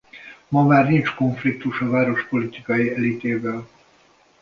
Ma 0.47 0.63
már 0.65 0.87
nincs 0.89 1.13
konfliktus 1.15 1.81
a 1.81 1.89
város 1.89 2.25
politikai 2.27 2.91
elitével. 2.95 3.67